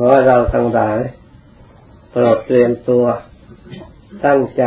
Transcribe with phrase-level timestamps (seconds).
[0.00, 0.98] ขอเราทั้งหลาย
[2.10, 3.04] โปรดเตรียมตัว
[4.26, 4.62] ตั้งใจ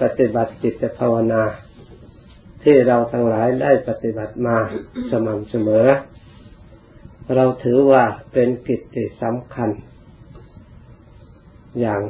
[0.00, 1.42] ปฏิบัติจิตภาวนา
[2.62, 4.56] ที่เราทั้งหลายได้ปฏิบัติมา
[5.10, 5.86] สม่ำเสมอ
[7.34, 9.70] เราถือว่าเป็นกิจที่สำคัญ
[11.80, 12.02] อย่าง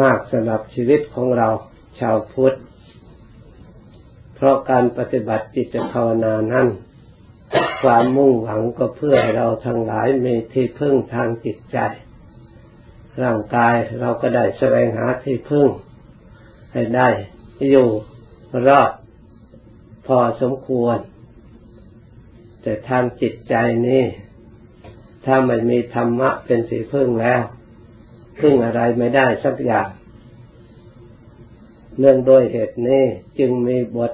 [0.00, 1.48] มากสำหรับชีวิตของเรา
[2.00, 2.56] ชาวพุทธ
[4.34, 6.68] เพราะการปฏิบัติจิตภาวนานั้น
[7.82, 11.78] ความมุ่งหวังก็เพื่อให้เราทั้งหลายมีที่พึ่งทางจิตใจ
[13.22, 15.68] ร่างกายเราก็ได้แสวงหาที่พึ่ง
[16.72, 17.08] ให้ได้
[17.70, 17.88] อยู่
[18.68, 18.92] รอด
[20.06, 20.98] พอสมควร
[22.62, 23.54] แต่ทางจิตใจ
[23.88, 24.04] นี่
[25.24, 27.42] ถ้าไม่มีธรรมะเป็นสีพึ่งแล้ว
[28.40, 29.88] พึ่งอะไรไม่ได้สักอย่าง
[31.98, 33.04] เนื่องโดยเหตุนี้
[33.38, 34.12] จึงมีบท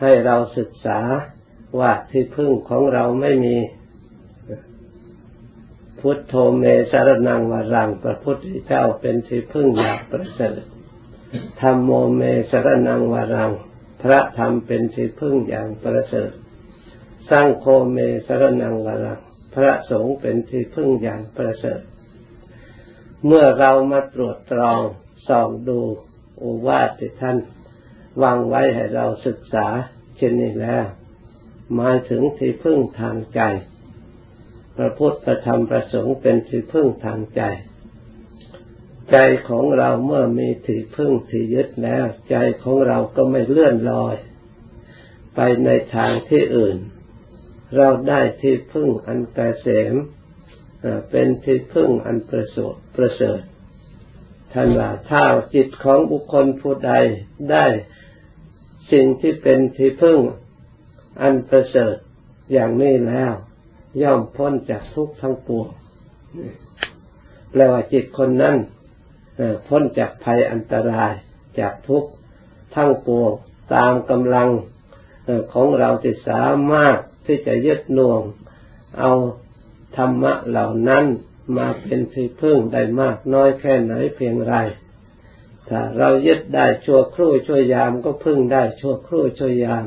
[0.00, 1.00] ให้เราศึกษา
[1.78, 3.56] ว่าที่พึ่งของเราไม่มี
[6.00, 10.60] พุทโธเมสารนังวารังพระพุทธเจ้าเป็นที่พึ่งอย่างประเสริฐ
[11.60, 13.52] ธรรมโมเมสารนังวารัง
[14.02, 16.30] พระธรรมเป็นที่พึ่งอย่างประเสริฐ
[17.30, 19.20] สร้างโคเมสารนังวารัง
[19.54, 21.80] พระสงฆ์เป็นที่พึ่งอย่างประเสริฐ
[23.26, 24.80] เมื่อเรามาตรวจตรอง
[25.28, 25.80] ส่องดู
[26.38, 27.36] โอวาทที่ท่าน
[28.22, 29.66] วางไว้ให้เราศึกษา
[30.16, 30.84] เช่นนี้แล้ว
[31.74, 33.40] หมายถึงที่พึ่งทางใจ
[34.76, 37.42] พระพุทธธรรมประสงค์เป็นที่พึ่งทางใจ
[39.12, 39.16] ใจ
[39.48, 44.16] ของเราเมื่อมีที่พึ่งที่ยึดแล้ว ใจของเราก็ไม่เลื่อนลอย
[45.34, 46.78] ไปในทางที่อื่น
[47.76, 49.94] เราได้ที่พึ่งอันกเกษม
[51.10, 53.40] เป็นที่พึ่งอันประเสริฐประเสริฐ
[54.52, 56.92] ท่านว่าถ้าจิตของบุคคลผู้ใด
[57.50, 57.66] ได้
[58.92, 60.18] สิ่งที่เป็นที่พึ่ง
[61.20, 61.96] อันประเสริฐ
[62.52, 63.32] อย่างนี้แล้ว
[64.02, 65.68] ย่อมพ้นจากทุกข์ทั้งปวง
[67.50, 68.56] แปลว่าจิตคนนั้น
[69.68, 71.12] พ้นจากภัยอันตราย
[71.60, 72.10] จากทุกข์
[72.74, 73.32] ทั้งปวง
[73.74, 74.48] ตามกำลัง
[75.52, 78.22] ของเราที่สามารถที่จะยึดน่วง
[78.98, 79.12] เอา
[79.96, 81.04] ธรรมะเหล่านั้น
[81.56, 84.54] มาเป็นที่พึ่งได้มากน้อยแค่ไหนเพียงไร
[85.68, 89.84] ถ้าเรายึดได้ชั่วครู่ชั่วยามก็พึ่งได้ชั่วครู่ชั่วยาม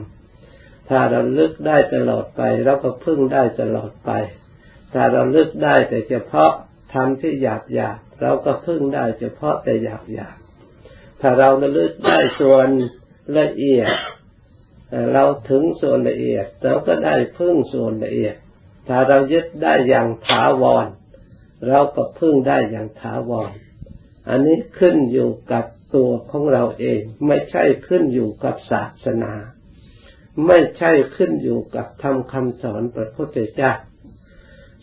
[0.92, 4.12] ถ้าเราลึกได้ตลอดไปเราก็พึ่งได้ตลอดไป
[4.94, 6.52] ถ้าเราลึกได้แต่เฉพาะ
[6.94, 10.38] ทำที่หยาบหยาบเราก็พึ่งได้เฉพาะแต่หยาบหยาบ
[11.22, 12.68] ถ้าเราระลึกได้ส่วน
[13.40, 13.92] ละเอียด
[15.14, 18.36] เราถึงส่วนละเอียดเราก็ได้พึ่งส่วนละเอียด
[18.88, 20.88] ถ้าเรายึดได้อย่างถาวร
[21.68, 23.52] เราก็พึ่งได้อย่างถาวร
[24.30, 25.66] อันนี้ขึ้นอยู่กับ
[25.96, 29.34] ตัวของเราเอง ไม่ใช่ขึ้นอยู่กับศาสนา
[30.48, 33.74] ไม่ใช่ขึ้นอยู่กับธรรมคำสอนพระพุทธเจ้า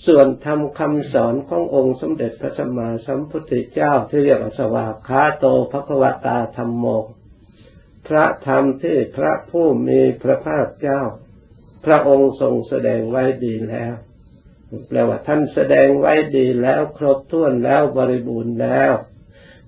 [0.06, 6.84] ส่วนธรรมคำสอนขององค์สมเด็จพระสัมมาสัมพุทธเจ้า ที่เรียกว่าสวากขาโตภควตาธรรมโม
[8.08, 11.00] พระธรรมที่พระผู้มีพระภาคเจ้า
[11.84, 13.94] พระองค์ทรงแสดงไว้ดีแล้ว
[14.88, 18.92] แปลว่าท่านแสดงไว้ดีแล้วครบถ้วนแล้วบริบูรณ์แล้ว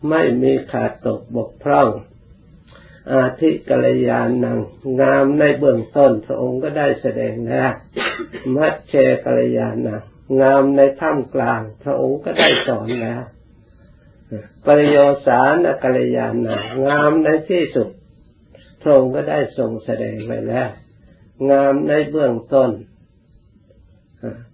[0.08, 1.88] ไม่มีขาดตกบกพร่อง
[3.12, 4.59] อาทิกัลยาณัง
[5.00, 7.72] งามในเบื้องต้นพระองค์ก็ได้แสดงแล้ว
[8.56, 8.94] มัชเช
[9.25, 10.03] กัลยาณัง
[10.41, 13.22] งามในท่ามกลาง พระองค์ก็ได้สอนแล้ว
[14.66, 14.97] ปริโย
[15.27, 17.89] สานกัลยาณังงามในที่สุด
[18.83, 20.69] พระองค์ก็ได้ทรงแสดงไว้แล้ว
[21.50, 22.71] งามในเบื้องต้น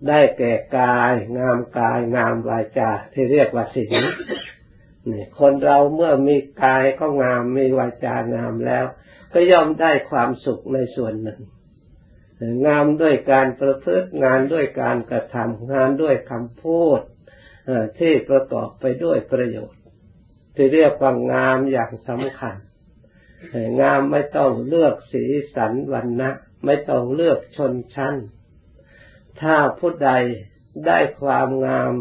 [0.09, 4.05] ได้แก่กาย งามกาย งามวาจาที่เรียกว่าศีล
[5.12, 8.84] นี่คนเราเมื่อมีกายก็งามมีวาจางามแล้ว
[9.33, 11.41] ก็ย่อมได้ความสุขในส่วนหนึ่ง
[12.67, 17.00] งามด้วยการประพฤติงานด้วยการกระทำงานด้วยคำพูด
[17.99, 19.83] ที่ประกอบไปด้วยประโยชน์
[20.55, 22.56] ที่เรียกว่างามอย่างสำคัญ
[23.81, 25.25] งามไม่ต้องเลือกสี
[25.55, 26.31] สันวันนะ
[26.65, 28.15] ไม่ต้องเลือกชนชั้น
[29.41, 30.11] ถ้าผู้ใด
[30.87, 31.93] ได้ความงาม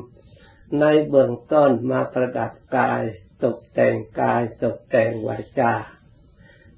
[0.80, 3.02] ในเบื้องต้นมาประดับกาย
[3.44, 5.74] ตกแต่งกาย ตกแต่งวาจา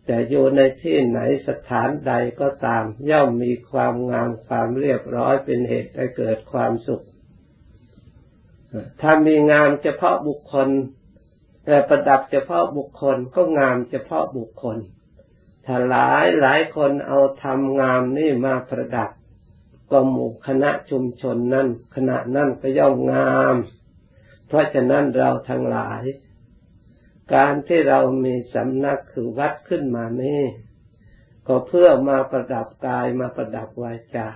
[0.06, 7.06] แต่อยู่ในที่ไหนสถานใดก็ตาม ย่อมมีความงามความเรียบร้อยเป็นเหตุให้เกิดความสุข
[9.02, 10.70] ถ้ามีงามเฉพาะบุคคล
[11.66, 14.78] แต่ประดับเฉพาะบุคคลก็งามเฉพาะบุคคล
[15.66, 19.10] ถ้าหลายหลายคนเอาทำงามนี่มาประดับ
[19.92, 23.56] ก็หมู่คณะชุมชนนั้นคณะนั้นก็ย่อมงาม
[24.48, 26.04] เพราะฉะนั้นเราทั้งหลาย
[27.36, 30.44] การที่เรามีสำนักคือวัดขึ้นมานี่
[31.48, 34.30] ก็เพื่อมาประดับกายมาประดับวาจา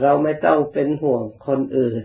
[0.00, 2.04] เราไม่ต้องเป็นห่วงคนอื่น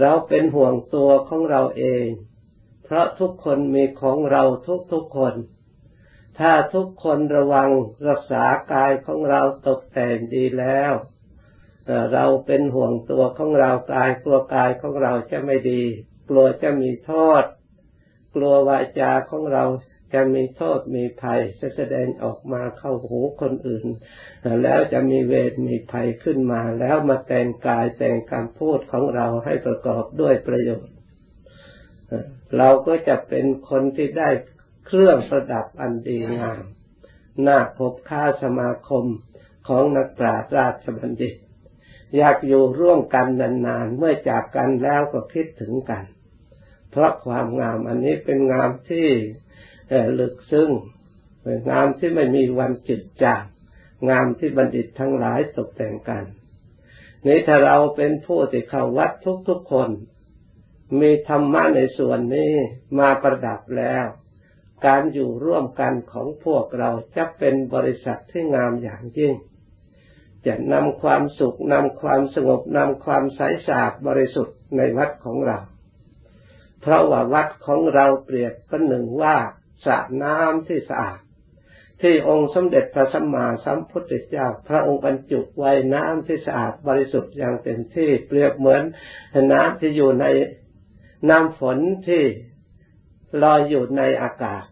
[0.00, 2.06] เราเป็นห่วงตัวของเราเอง
[2.84, 5.34] เพราะทุกคนมีของเราทุกทุกคน
[6.38, 7.70] ถ้าทุกคนระวัง
[8.08, 10.92] รักษากายของเราตกแต่งดีแล้ว
[12.14, 15.82] เราเป็นห่วงตัวของเรากายกลัวกายของเราจะไม่ดี
[16.28, 17.12] กลัวจะมีโท
[17.42, 17.44] ษ
[18.34, 19.64] กลัววาจาของเรา
[20.14, 23.86] จะมีโทษมีภัยจะแสดงออกมาเข้าหูคนอื่น
[24.62, 30.94] แล้วจะมีเวทมีภัยขึ้นมา แล้วมาแต่งกายแต่งคำพูดของเราให้ประกอบด้วยประโยชน์
[32.58, 34.28] เราก็จะเป็นคนที่ได้
[34.86, 36.62] เครื่องประดับอันดีงาม
[37.46, 39.04] น่าพบค่าสมาคม
[39.68, 41.34] ของนักปราชญ์ราชบัณฑิต
[42.16, 43.26] อยากอยู่ร่วมกัน
[43.66, 46.04] นานๆ เมื่อจากกันแล้วก็คิดถึงกัน
[46.90, 49.08] เพราะความงามอันนี้เป็นงามที่
[50.18, 50.70] ลึกซึ้ง
[51.70, 53.42] งามที่ไม่มีวันจิตจาง
[54.08, 56.24] งามที่บัณฑิตทั้งหลายตกแต่งกัน
[57.26, 59.10] นี่ถ้าเราเป็นผู้ที่เข้าวัด
[59.48, 59.90] ทุกๆคน
[61.00, 62.52] มีธรรมะในส่วนนี้
[62.98, 64.06] มาประดับแล้ว
[64.86, 69.34] การอยู่ร่วมกันของพวกเราจะเป็นบริษัทที่งามอย่างยิ่ง
[70.46, 75.58] จะนำความสุขนำความสงบนำความใสสะอาดบริสุทธิ์ในวัดของเรา
[76.80, 79.36] เพราะว่าวัดของเราเปรียบประหนึ่งว่า
[79.84, 81.18] สระน้ำที่สะอาด
[82.02, 88.82] ที่องค์สมเด็จพระสัมมาสัมพุทธเจ้า พระองค์บรรจุไว้น้ำที่สะอาดบริสุทธิ์อย่างเต็มที่เปรียบเหมือน
[89.52, 90.26] น้ำที่อยู่ใน
[91.30, 92.22] น้ำฝนที่
[93.42, 94.64] ลอยอยู่ในอากาศ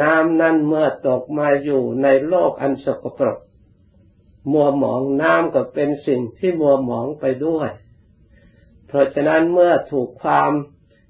[0.00, 3.38] น้ำนั้นเมื่อตกมาอยู่ในโลกอันสกปรก
[4.52, 7.70] มัวหมองน้ำก็เป็นสิ่งที่มัวหมองไปด้วย
[8.86, 10.52] เพราะฉะนั้นเมื่อถูกความ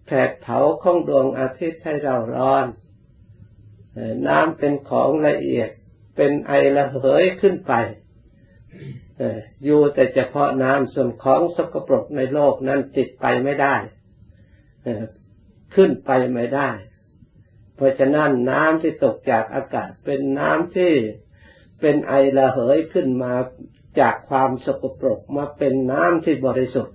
[0.06, 2.66] แผดเผาของดวงอาทิตย์ให้เราร้อน
[4.26, 5.68] น้ำเป็นของละเอียด
[6.16, 7.72] เป็นไอระเหยขึ้นไป
[9.64, 13.76] อยู่แต่เฉพาะน้ำส่วนของสกปรกในโลกนั้นติดไปไม่ได้
[15.74, 16.70] ขึ้นไปไม่ได้
[17.76, 20.92] เพราะฉะนั้นน้ำที่ตกจากอากาศเป็นน้ำที่
[21.80, 23.32] เป็นไอระเหยขึ้นมา
[24.00, 26.94] จากความสกปรกมาเป็นน้ำที่บริสุทธิ์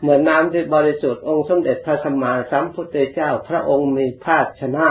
[0.00, 4.86] เหมือนน้ำที่บริสุทธิ์องค์สมเด็จพระสัมมาสัมพุทธเจ้า พระองค์มีภาชนะ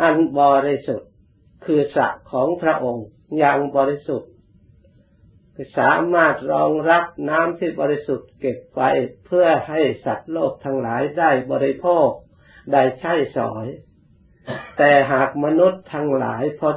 [0.00, 1.10] อันบริสุทธิ์
[1.64, 3.06] คือสระของพระองค์
[3.38, 4.30] อย่างบริสุทธิ์
[5.78, 8.90] สามารถรองรับน้ำที่บริสุทธิ์เก็บไว้
[9.26, 12.08] เพื่อให้สัตว์โลกทั้งหลายได้บริโภค
[12.72, 13.66] ได้ใช้สอย
[14.78, 16.68] แต่หากมนุษย์ทั้งหลายพอ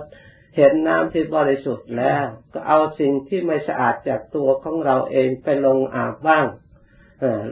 [0.56, 2.24] เห็นน้ำที่บริสุทธิ์แล้ว
[2.54, 6.46] ก็เอาสิ่งที่ไม่สะอาดจากตัวของเราเองไปลงอาบบ้าง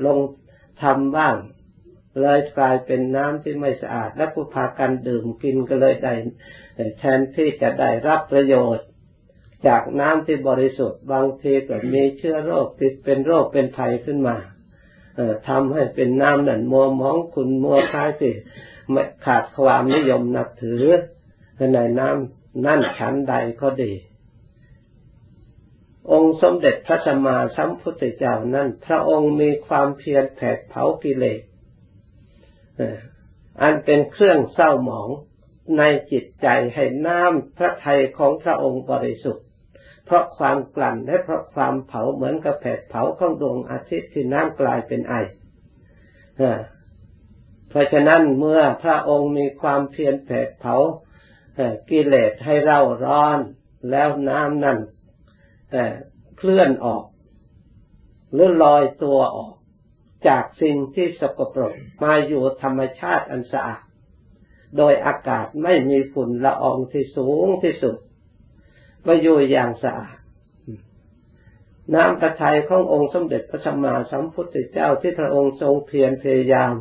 [0.05, 0.19] ลง
[0.81, 1.35] ทำบ้าง
[2.21, 6.13] เลยกลายเป็นน้ำที่ไม่สะอาด และผู้พากันดื่มกินก็เลยได้
[6.99, 8.85] แทนที่จะได้รับประโยชน์
[9.67, 14.37] จากน้ำที่บริสุทธิ์บางทีก็มีเชื้อโรคติดเป็นโรคเป็นภัยขึ้นมา
[15.47, 18.31] ทำให้เป็นน้ำนั่นมัวมองคุณมัวคล้ายสิ
[19.25, 20.83] ขาดความนิยมนับถือ
[21.73, 23.93] ในน้ำนั่นชั้นใดก็ดี
[26.11, 31.41] องค์สมเด็จพระสัมมาสัมพุทธเจ้านั้น พระองค์มีความเพียรแผดเผากิเลส
[33.61, 35.09] อันเป็นเครื่องเศร้าหมอง
[35.77, 39.45] ในจิตใจให้น้ำพระทัยของพระองค์บริสุทธิ์
[40.05, 45.15] เพราะความกลั่นและเพราะความเผาเหมือนกับแผดเผาของดวงอาทิตย์ที่น้ำกลายเป็นไอ
[47.73, 50.75] เพราะฉะนั้นเมื่อพระองค์มีความเพียรแผดเผา
[51.89, 53.39] กิเลสให้เราร้อน
[53.91, 54.77] แล้วน้ำนั้น
[56.37, 57.03] เคลื่อนออก
[58.33, 59.53] หรือลอยตัวออก
[60.27, 63.81] จากสิ่งที่สกปรกมาอยู่ธรรมชาติอันสะอาด
[64.77, 67.95] โดยอากาศไม่มีฝุ่นละอองที่สูงที่สุด
[69.05, 70.17] มาอยู่อย่างสะอาด
[71.95, 76.73] น้ำพระทัยขององค์สมเด็จพระสัมมาสัมพุทธเจ้าที่พระองค์ทรงเพียรพยายาม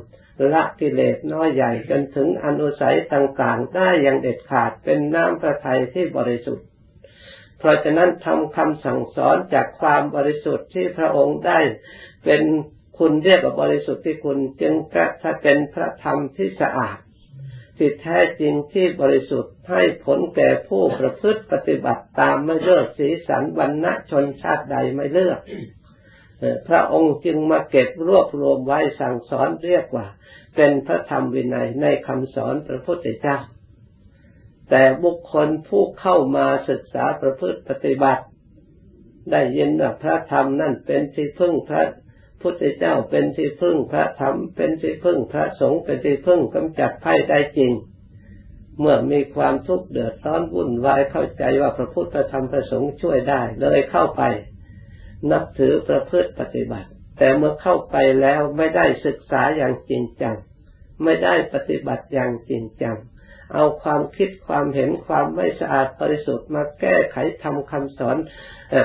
[0.53, 6.67] ละกิเลสน้อยใหญ่จนถึงอนุสัยต่างๆ ได้อย่างเด็ดขาดเป็นน้ำพระทัยที่บริสุทธิ์
[7.59, 11.59] เพราะฉะนั้นทำคำสั่งสอนจากความบริสุทธิ์ที่พระองค์ได้
[12.25, 12.43] เป็น
[12.99, 14.75] คุณเรียกว่าบริสุทธิ์ที่คุณจึง
[15.23, 16.99] ถ้าเป็นพระธรรมที่สะอาด
[17.77, 25.41] ที่แท้จริงที่บริสุทธิ์ให้ผลแก่ผู้ประพฤติปฏิบัติตามไม่เลือกสีสันวรรณะชนชาติใดไม่เลือก
[26.69, 30.07] พระองค์จึงมาเก็บรวบรวมไว้สั่งสอนเรียกว่า
[30.57, 33.39] เป็นพระธรรมวินัยในคำสอนพระพุทธเจ้า
[34.71, 38.25] แต่บุคคลผู้เข้ามาศึกษาประพฤติปฏิบัติ
[39.31, 41.85] ได้ยินว่าพระธรรมนั่นเป็นที่พึ่งพระ
[42.43, 47.73] พุทธเจ้าเป็นที่พึ่งพระธรรมเป็นที่พึ่งพระสงฆ์เป็นที่พึ่งกำจัดภัยได้จริง
[48.79, 54.23] เมื่อมีความทุกข์เดือดร้อนวุ่นวายเข้าใจว่าพระพุทธธรรมประสงค์ช่วยได้เลยเข้าไป
[55.31, 56.89] นับถือประพฤติปฏิบัติ
[57.23, 60.37] แต่เมื่อเข้าไปแล้วไม่ได้ศึกษาอย่างจริงจัง
[61.05, 62.97] ไม่ได้ปฏิบัติอย่างจริงจัง
[63.53, 68.17] เอาความคิดความเห็นความไม่สะอาดบริสุทธิ์มาแก้ไขทำคำสอน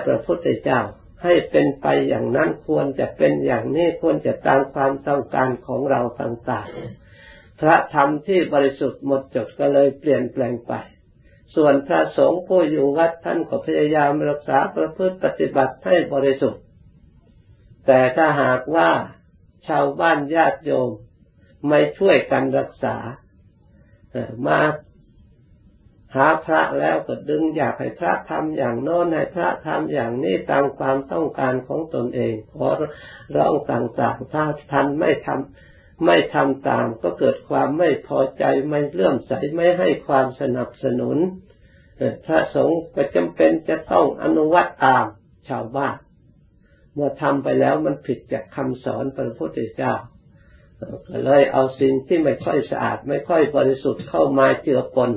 [0.05, 0.79] พระพุทธเจ้า
[1.23, 10.73] ให้เป็นไปอย่างนั้นควรจะเป็นอย่างนี้ควรจะตามความต้องการของเราต่างๆ พระธรรมที่บริสุทธิ์หมดจดก็เลยเปลี่ยนแปลงไป
[11.55, 16.61] ส่วนพระสงฆ์ผู้อยู่วัดท่านก็พยายามรักษาประพฤติปฏิบัติให้บริสุทธิ์
[17.87, 18.89] แต่ถ้าหากว่า
[19.67, 20.91] ชาวบ้านญาติโยม
[21.67, 22.95] ไม่ช่วยกันรักษา
[24.47, 24.59] มา
[26.15, 32.67] หาพระแล้วก็ดึงอยากให้พระทำอย่างโน้นให้พระทำอย่างนี้ตามความต้องการของตนเองขอ
[33.35, 41.17] ร้องต่างๆถ้าท่านไม่ทำไม่ทำตาม ก็เกิดความไม่พอใจไม่เลื่อมใสไม่ให้ความสนับสนุน
[42.25, 45.05] พระสงฆ์ก็จำเป็นจะต้องอนุวัตตาม
[45.49, 45.97] ชาวบ้าน
[46.97, 49.93] เมื่อทำไปแล้วมันผิดจากคำสอนพระพุทธเจ้า
[51.09, 55.11] ก็เลยเอาสิ่งที่ไม่ค่อยสะอาด ไม่ค่อยบริสุทธิ์เข้ามาเจือปน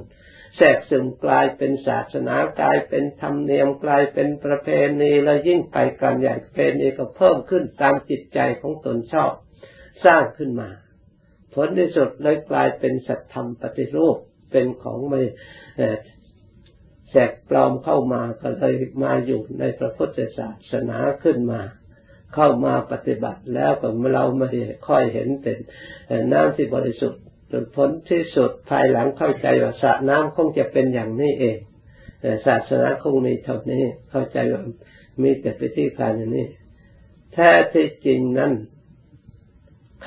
[0.56, 4.68] แทรกซึมกลายเป็นศาสนากลายเป็นธรรมเนียมกลายเป็นประเพ
[5.00, 9.32] ณีแล้วยิ่งไปกันใหญ่ประเพณีก็เพิ่มขึ้นตามจิตใจของตนชอบ
[10.04, 10.70] สร้างขึ้นมา
[11.54, 14.16] ผลที่สุดเลยกลายเป็นสัตธรรมปฏิรูป
[14.50, 15.20] เป็นของไม่
[17.10, 21.60] แสกปลอมเข้ามาก็เลยมาอยู่ในพระพุทธศาสนาขึ้นมา
[22.34, 24.48] เข้ามาปฏิบัติแล้วก็เราไม่
[24.88, 25.58] ค่อยเห็นเป็น
[26.32, 31.58] น้ำที่บริสุทธิ์จนผลที่สุดภายหลังเข้าใจว่าสระน้ำคงจะเป็นอย่างนี้เอง
[32.20, 34.62] แต่ศาสนาคงมีเท่านี้เข้าใจว่า
[35.22, 36.46] มีแต่พิธีการอย่างนี้
[37.32, 38.52] แท้ที่จริงนั้น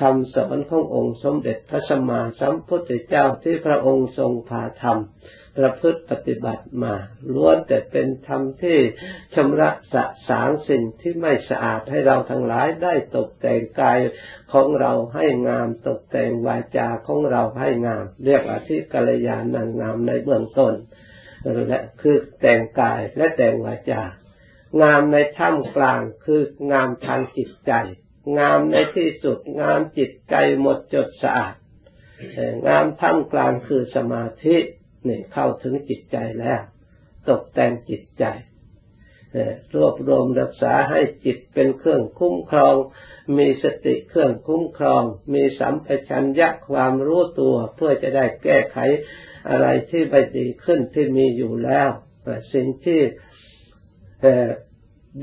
[0.00, 4.98] คำสอนขององค์สมเด็จพระสัมมาสัมพุทธเจ้าที่พระองค์ทรงพาธรรม
[5.58, 6.94] ประพฤติปฏิบัติมา
[7.34, 8.78] ล้วนแต่เป็นธรรมที่
[9.34, 13.98] ชำระสะสางสิ่งที่ไม่สะอาดให้เราทั้งหลายได้ตกแต่งกาย
[14.52, 20.74] ของเราให้งามตกแต่งวาจาของเราให้งาม เรียกว่าที่กัลยาณงามในเบื้องต้น
[21.68, 24.02] และคือแต่งกายและแต่งวาจา
[24.82, 26.42] งามในท่ามกลางคือ
[26.72, 27.72] งามทางจิตใจ
[28.38, 31.54] งามในที่สุดงามจิตใจหมดจดสะอาด
[32.68, 34.56] งามท่ามกลางคือสมาธิ
[35.08, 36.60] นี่เข้าถึงจิตใจแล้ว
[37.28, 38.24] ตกแต่งจิตใจ
[39.74, 42.74] รวบรวมรักษาให้จิตเป็นเครื่องคุ้มครอง
[43.38, 45.02] มีสติเครื่องคุ้มครอง
[45.34, 48.78] มีสัมปชัญญะความรู้ตัวเพื่อจะได้แก้ไข
[49.50, 51.88] อะไรที่ไม่ดีขึ้นที่มีอยู่แล้ว
[52.54, 53.00] สิ่งที่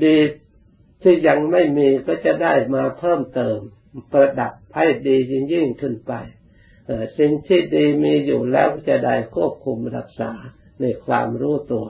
[0.04, 0.18] ดี
[1.02, 3.58] ที่ยังไม่มีก็จะได้มาเพิ่มเติม
[4.12, 6.12] ประดับให้ดียิ่งยิ่งขึ้นไป
[7.18, 10.32] สิ่งที่ดีมีอยู่แล้วจะได้ควบคุมรักษา
[10.80, 11.86] ในความรู้ตัว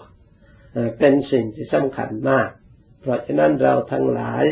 [0.99, 2.49] เป็นสิ่งที่สำคัญมาก
[3.01, 4.45] เพราะฉะนั้นเราทั้งหลาย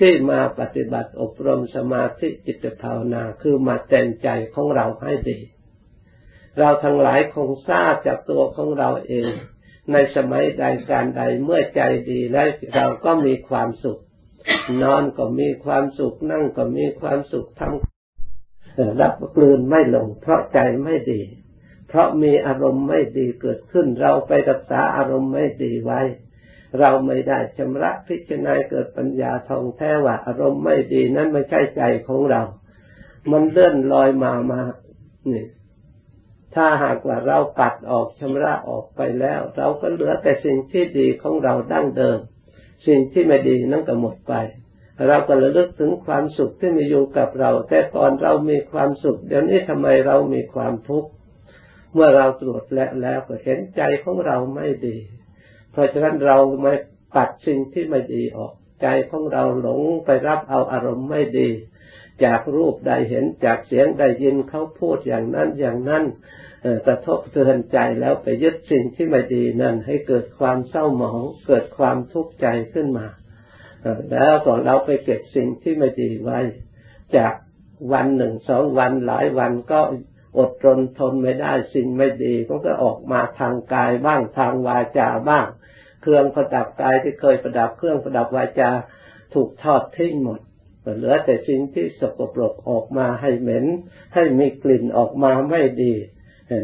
[0.00, 5.38] ที่มาปฏิบัติอบรมสมาธิจิตภาวนาคือมาแต่งใจของเราให้ดี
[6.58, 9.30] เราทั้งหลายคงทราบจากตัวของเราเอง
[9.92, 11.80] ในสมัยใดการใดเมื่อใจ
[12.10, 14.00] ดีแล้วเราก็มีความสุข
[14.82, 17.89] นอนก็มีความสุขนั่งก็มีความสุขทำ
[19.00, 21.20] รับกลืนไม่ลง เพราะใจไม่ดี
[21.88, 26.00] เพราะมีอารมณ์ไม่ดีเกิดขึ้น เราไปรักษาอารมณ์ไม่ดีไว้
[26.78, 32.42] เราไม่ได้ชำระพิจารณาเกิดปัญญาทองแท้ว่าอารมณ์ไม่ดีนั้นไม่ใช่ใจของเรา
[33.30, 34.60] มันเลื่อนลอยมามา
[35.32, 35.46] นี่
[36.54, 42.18] ถ้าหากว่าเราปัดออกชำระออกไปแล้ว เราก็เหลือแต่สิ่งที่ดีของเราดั้งเดิม
[42.86, 44.34] สิ่งที่ไม่ดีนั่นก็หมดไป
[45.08, 51.08] เราก็ระลึกถึงความสุขที่มีอยู่กับเรา แต่ก่อนเรามีความสุข เดี๋ยวนี้ทำไมเรามีความทุกข์
[51.94, 54.96] เมื่อเราตรวจแล้วแล้วก็เห็นใจของเราไม่ดี
[55.72, 56.74] เพราะฉะนั้นเราไม่
[57.16, 58.52] ปัดสิ่งที่ไม่ดีออก
[58.82, 61.48] ใจของเราหลงไปรับเอาอารมณ์ไม่ดี
[62.24, 66.04] จากรูปใดเห็นจากเสียงใดยินเขาพูดอย่างนั้นอย่างนั้น
[66.86, 73.06] กระทบเตือนใจแล้วไปยึดสิ่งที่ไม่ดีนั่นให้เกิดความเศร้าหมองเกิดความทุกข์ใจขึ้นมา
[74.10, 76.38] แล้วก็เราไปเก็บสิ่งที่ไม่ดีไว้
[77.16, 77.32] จาก
[77.92, 79.80] วันหนึ่งสองวันหลายวันก็
[80.38, 82.34] อดทนทนไม่ได้สิ่งไม่ดี
[82.66, 85.46] ก็ออกมาทางกายบ้างทางวาจาบ้าง
[86.02, 88.70] เครื่องประดับกายที่เคยประดับเครื่องประดับวาจา
[89.34, 90.40] ถูกทอดทิ้งหมด
[90.96, 93.64] เหลือแต่สิ่งที่สกปรกออกมาให้เหม็น
[94.14, 95.94] ให้มีกลิ่นออกมาไม่ดี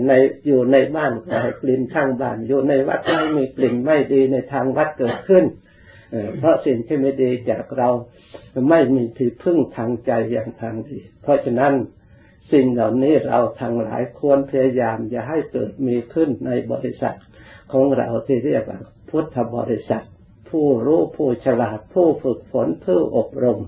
[0.09, 0.13] ใน
[0.47, 5.45] อยู่ในบ้านก็ให้กลิ่นข้างบ้านอยู่ในวัดไม่มีกลิ่นไม่ดีในทางวัดเกิดขึ้น
[6.39, 7.89] เพราะสิ่งที่ไม่ดีจากเรา
[8.69, 11.75] ไม่มีที่พึ่งทางใจอย่างทางดีเพราะฉะนั้น
[12.53, 17.17] สิ่งเหล่านี้เราทั้งหลายควรพยายามอย่าให้เกิดมีขึ้นในบริษัท
[17.73, 20.05] ของเราที่เรียกว่าพุทธบริษัท
[20.51, 23.61] ผู้รู้ผู้ฉลาดผู้ฝึกฝนผู้อบรม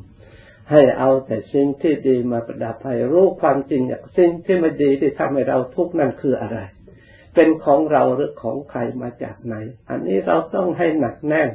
[0.71, 6.59] ให้เอาแต่สิ่งที่ดีมาประดับให้รู้ความจริงอย่างสิ่งที่ไม่ดีที่ทำให้เราทุกข์นั่นคืออะไร
[7.35, 9.54] เป็นของเราหรือของใครมาจากไหน
[9.88, 11.49] อันนี้เราต้องให้หนักแน่น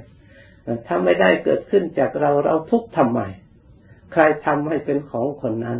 [0.87, 3.21] ถ้าไม่ได้เกิดขึ้นจากเราเราทุกข์ทำไม
[4.13, 5.79] ใครทำให้เป็นของคนนั้น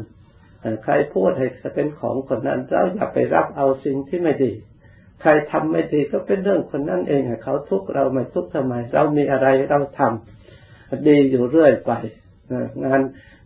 [0.83, 4.51] ใครพูดให้เป็นของคนนั้น เราอย่าไปรับเอาสิ่งที่ไม่ดี
[5.21, 11.91] ใครทำไม่ดีก็เป็นเรื่องคนนั้นเองเขาทุกเราไม่ทุกทำไม เรามีอะไรเราทำดีอยู่เรื่อยไป
[12.83, 13.01] งาน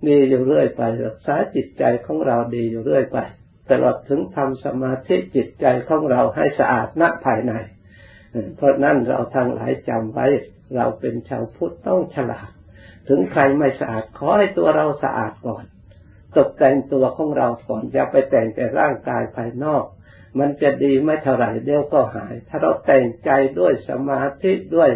[0.08, 3.18] ดีอยู่เรื่อยไป รักษาจิตใจของเราดีอยู่เรื่อยไป
[3.72, 7.54] ตลอดถึงทำสมาธิจิตใจของเราให้สะอาดณภายใน
[8.56, 10.28] เพราะนั้นเราทั้งหลายจำไว้
[10.76, 12.50] เราเป็นชาวพุทธต้องฉลาด
[13.08, 15.64] ถึงใครไม่สะอาดขอให้ตัวเราสะอาดก่อน
[16.38, 19.86] ตกแต่งตัวของเราก่อนอย่าไปแต่งแต่ร่างกายภายนอก
[20.40, 24.92] มันจะดีไม่เท่าไหร่เดี๋ยวก็หาย ถ้าเราแต่งใจด้วยสมาธิด้วย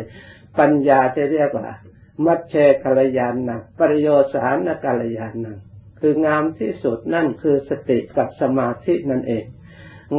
[0.59, 1.67] ปัญญาจะเรียกว่า
[2.25, 5.57] มัชเชกัลยานังปริโยสานกัลยานัง
[5.99, 9.45] คืองามที่สุดนั่นคือสติกับสมาธินั่นเอง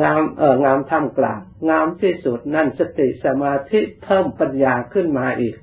[0.00, 5.56] งามเอองามท่ามกลางงามที่สุดนั่นสติสมาธิเพิ่มปัญญาขึ้นมาอีก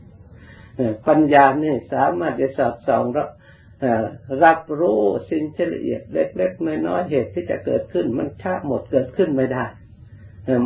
[1.07, 3.03] ปัญญานี่สามารถจะสอบสอง
[4.43, 5.43] รับรู้สิ่ง
[5.73, 9.65] ละเอียดเล็กๆน้อยๆเหตุที่จะเกิดขึ้น มันช้าหมดเกิดขึ้นไม่ได้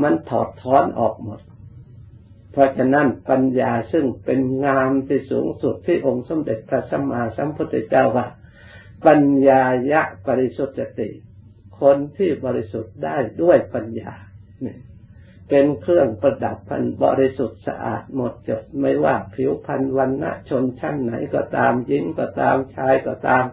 [0.04, 1.40] มันถอดถอนออกหมด
[2.52, 8.28] เพราะฉะนั้นปัญญาซึ่งเป็นงามที่สูงสุดที่องค์สมเด็จพระสัมมาสัมพุทธเจ้าว่า
[9.06, 11.10] ปัญญายะบริสุทธิติ
[11.84, 14.14] คนที่บริสุทธิ์ได้ด้วยปัญญา
[14.62, 14.80] เนี่ย
[15.50, 23.44] เป็นเครื่องประดับพันบริสุทธิ์สะอาดหมดจดไม่ว่าผิวพรรณวันณะชนชั้นไหนก็ตามหญิงก็ตามชายก็ตาม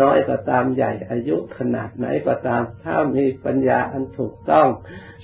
[0.00, 4.68] น้อยก็ตามใหญ่อายุขนาดไหนก็ตาม ถ้ามีปัญญาอันถูกต้อง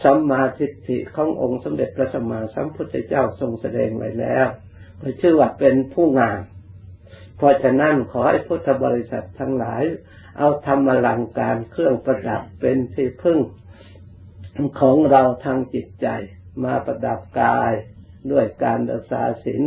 [0.02, 4.46] สัมมาทิฏฐิขององค์สมเด็จพระสัมมาสัมพุทธเจ้าทรงแสดงไว้แล้ว
[5.00, 6.40] ก็ชื่อว่าเป็นผู้งาม
[7.36, 9.82] เพราะฉะนั้นขอให้พุทธบริษัททั้งหลาย
[10.38, 13.38] เอาธรรมลังการเครื่องประดับเป็นที่พึ่ง
[14.80, 16.06] ของเราทางจิตใจ
[16.64, 17.72] มาประดับกาย
[18.32, 19.62] ด้วยการรักษาศีล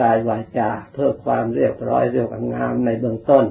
[0.00, 3.44] กายวาจาเพื่อความเรียบร้อยเรียบงามในเบื้องต้น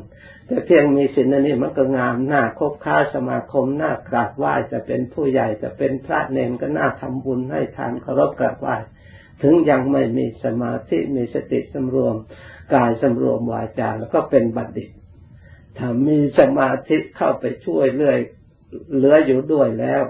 [0.45, 8.75] แต่เพียงมีศีลนี้มันก็งามหน้าคบค้าสมาคมหน้ากราบไหว้จะเป็นผู้ใหญ่จะเป็นพระเนนก็น่าทำบุญให้ทานเคารพกราบไหว้
[9.41, 12.15] ถึงยังไม่มีสมาธิมีสติสำรวม
[12.73, 14.89] กายสำรวมวาจาแล้วก็เป็นบัณฑิต
[15.77, 18.17] ถ้ามีสมาธิเข้าไปช่วยเรื่อย
[18.95, 20.03] เหลืออยู่ด้วยแล้ว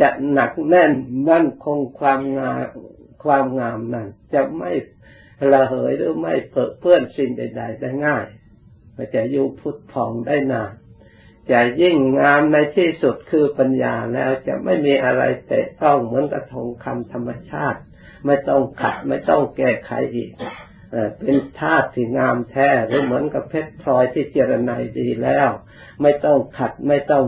[0.00, 0.92] จะหนักแน่น
[1.28, 2.66] มั่นคงความงาม
[3.24, 4.70] ความงามนั้น จะไม่
[5.52, 8.26] ระเหยหรือไม่เเพื่อนสิ่งใด ๆ ได้ง่าย
[9.14, 10.72] จะอยู่พุทธพองได้นาน
[11.50, 17.80] จะยิ่งงามในที่สุดคือปัญญาแล้วจะไม่มีอะไรเตะต้องเหมือนกระทงคำธรรมชาติ
[18.26, 20.30] ไม่ต้องขัดไม่ต้องแก้ไขอีก
[21.18, 25.48] เป็นธาตุที่งามแท้หรือเหมือนกับเพชรพลอยที่เจรไนดีแล้ว
[26.02, 27.24] ไม่ต้องขัดไม่ต้อง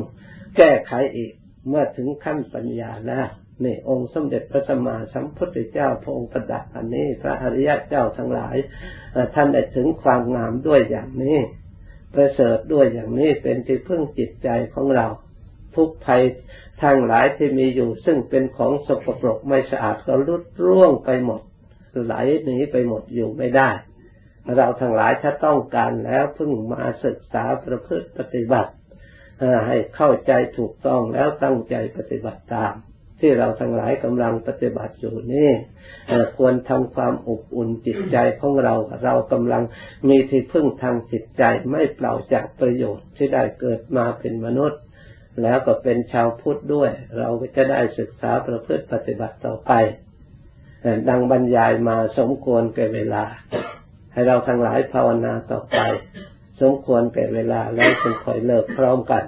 [0.56, 1.32] แก้ไขอีก
[1.68, 3.28] เมื่อถึงขั้นปัญญาแล้ว
[3.64, 8.56] นี่องค์สมเด็จพระสัมมาสัมพุทธเจ้าพระองค์ประดับอันนี้ พระอริยะเจ้าทั้งหลาย
[9.34, 11.38] ท่านได้ถึงความงามด้วยอย่างนี้
[12.14, 15.06] ประเสริฐด้วยอย่างนี้เป็นที่พึ่งจิตใจของเรา
[15.76, 16.22] ทุกภัย
[16.82, 21.40] ทางหลายที่มีอยู่ซึ่งเป็นของสกปรกไม่สะอาดก็ลุดร่วงไปหมด
[22.04, 23.70] ไหลหนีไปหมดอยู่ไม่ได้
[24.56, 28.72] เราทั้งหลายถ้าต้องการแล้วพึ่งมาศึกษาประพฤติปฏิบัติ
[29.68, 32.74] ให้เข้าใจถูกต้องแล้วตั้งใจปฏิบัติตาม
[33.20, 35.50] ที่เราทั้งหลายกำลังปฏิบัติอยู่นี่
[36.36, 38.74] ควรทำความอบอุ่นจิตใจของเรา
[39.04, 39.62] เรากำลัง
[40.08, 44.80] มีที่พึ่งทางจิตใจไม่เปล่าจากประโยชน์ที่ได้เกิดมาเป็นมนุษย์
[45.42, 49.72] แล้วก็เป็นชาวพุทธด้วย เราก็จะได้ศึกษาประพฤติปฏิบัติต่อไป
[51.08, 53.24] ดังบรรยายมาสมควรแก่เวลา
[54.12, 55.78] ให้เราทั้งหลายภาวนาต่อไป
[56.60, 59.22] สมควรแก่เวลาแล้วจึงคอยเลิกพร้อมกัน